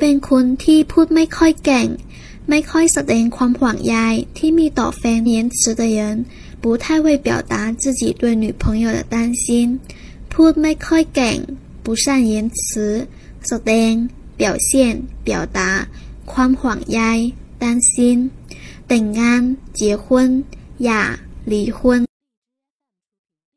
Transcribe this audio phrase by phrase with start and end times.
[0.00, 1.88] เป็นคนที่พูดไม่ค่อยเก่ง
[2.48, 3.96] ไม่ค่อยแสดงความห่วงใย
[4.38, 5.98] ที่มีต่อแฟน言辞的人
[6.62, 9.44] 不太会表达自己对女朋友的担心
[10.32, 11.38] พูดไม่ค่อยเก่ง
[11.84, 12.60] 不善言辞
[13.46, 13.92] แสดง
[14.40, 14.70] 表现
[15.26, 15.60] 表达
[16.32, 17.00] ความห่วงใย
[17.62, 17.94] 担心
[18.88, 19.42] แต่งงาน
[19.78, 20.04] 结婚
[20.88, 20.90] 呀
[21.44, 22.11] 离婚